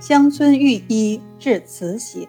[0.00, 2.28] 乡村御医治慈禧。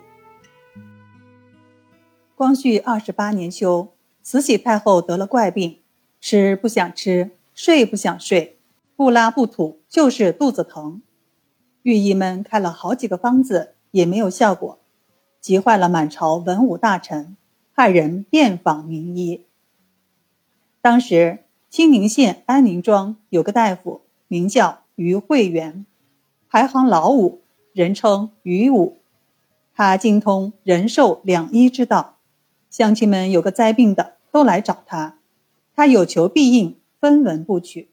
[2.33, 3.89] 光绪二十八年秋，
[4.23, 5.77] 慈禧太后得了怪病，
[6.19, 8.57] 吃不想吃，睡不想睡，
[8.95, 11.03] 不拉不吐，就是肚子疼。
[11.83, 14.79] 御医们开了好几个方子，也没有效果，
[15.39, 17.37] 急坏了满朝文武大臣，
[17.75, 19.45] 派人遍访名医。
[20.81, 25.85] 当时清宁县安宁庄有个大夫，名叫于慧元，
[26.49, 27.38] 排行老五。
[27.73, 28.97] 人称于武，
[29.73, 32.17] 他精通人寿两医之道，
[32.69, 35.19] 乡亲们有个灾病的都来找他，
[35.75, 37.89] 他有求必应，分文不取。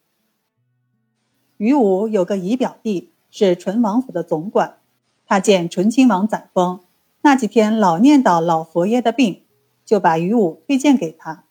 [1.58, 4.78] 于武有个姨表弟是淳王府的总管，
[5.26, 6.80] 他见醇亲王载沣
[7.22, 9.42] 那几天老念叨老佛爷的病，
[9.84, 11.45] 就把于武推荐给他。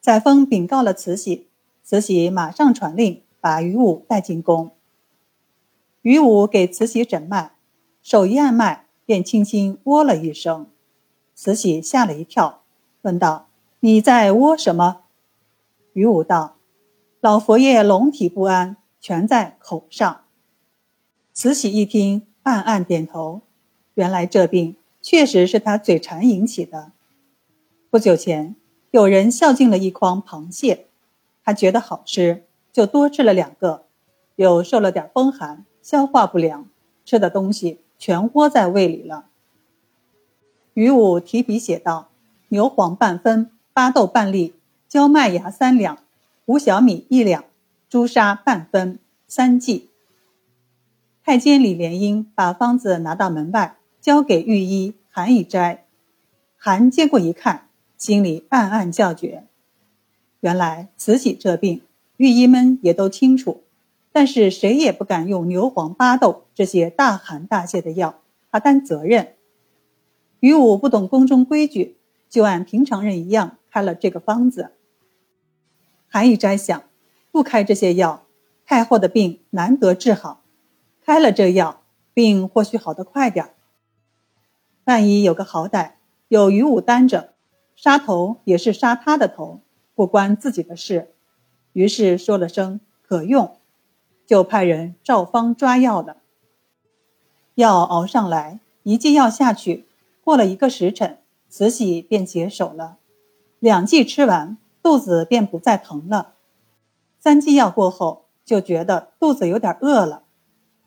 [0.00, 1.48] 载沣禀告了慈禧，
[1.82, 4.72] 慈禧马上传令把于武带进宫。
[6.04, 7.52] 于武给慈禧诊脉，
[8.02, 10.66] 手一按脉，便轻轻喔了一声。
[11.34, 12.60] 慈禧吓了一跳，
[13.00, 13.48] 问道
[13.80, 15.04] ：“你在喔什么？”
[15.94, 16.56] 于武道
[17.22, 20.24] ：“老佛爷龙体不安，全在口上。”
[21.32, 23.40] 慈禧一听，暗暗点头。
[23.94, 26.92] 原来这病确实是他嘴馋引起的。
[27.88, 28.54] 不久前，
[28.90, 30.88] 有人孝敬了一筐螃蟹，
[31.42, 33.86] 他觉得好吃，就多吃了两个，
[34.36, 35.64] 又受了点风寒。
[35.84, 36.66] 消化不良，
[37.04, 39.26] 吃的东西全窝在胃里了。
[40.72, 42.08] 于武提笔写道
[42.48, 44.54] ：“牛黄半分，巴豆半粒，
[44.88, 45.98] 焦麦芽三两，
[46.46, 47.44] 五小米一两，
[47.90, 49.90] 朱砂半分，三剂。”
[51.22, 55.84] 太监李莲英把方子拿到门外，交给御医韩以斋。
[56.56, 57.68] 韩接过一看，
[57.98, 59.44] 心里暗暗叫绝。
[60.40, 61.82] 原来慈禧这病，
[62.16, 63.63] 御医们也都清楚。
[64.16, 69.34] 但是谁也不敢用牛黄、巴豆这些大寒大泻的药，他担责任。
[70.38, 71.96] 于武不懂宫中规矩，
[72.30, 74.70] 就按平常人一样开了这个方子。
[76.06, 76.84] 韩义斋想，
[77.32, 78.24] 不开这些药，
[78.64, 80.44] 太后的病难得治好；
[81.04, 83.50] 开了这药，病或许好得快点儿。
[84.84, 85.94] 万一有个好歹，
[86.28, 87.34] 有于武担着，
[87.74, 89.60] 杀头也是杀他的头，
[89.96, 91.12] 不关自己的事。
[91.72, 93.56] 于是说了声可用。
[94.26, 96.18] 就派人照方抓药了。
[97.54, 99.84] 药熬上来，一剂药下去，
[100.22, 101.18] 过了一个时辰，
[101.48, 102.98] 慈禧便解手了。
[103.60, 106.34] 两剂吃完，肚子便不再疼了。
[107.20, 110.24] 三剂药过后，就觉得肚子有点饿了，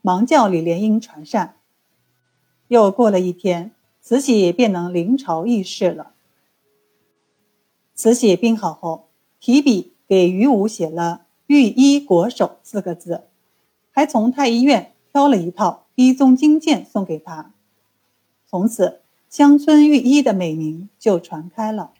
[0.01, 1.55] 忙叫李莲英传膳。
[2.67, 3.71] 又过了一天，
[4.01, 6.11] 慈禧便能临朝议事了。
[7.95, 9.07] 慈禧病好后，
[9.39, 11.26] 提笔给于武写了。
[11.47, 13.23] 御医国手四个字，
[13.91, 17.53] 还从太医院挑了一套医宗经鉴送给他。
[18.45, 21.91] 从此，乡村御医的美名就传开了。